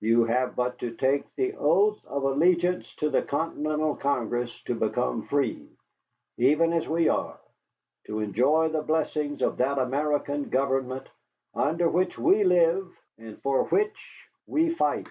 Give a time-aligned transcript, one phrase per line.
[0.00, 5.28] You have but to take the oath of allegiance to the Continental Congress to become
[5.28, 5.68] free,
[6.38, 7.38] even as we are,
[8.08, 11.08] to enjoy the blessings of that American government
[11.54, 15.06] under which we live and for which we fight."